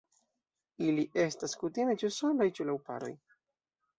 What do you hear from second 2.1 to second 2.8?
solaj ĉu laŭ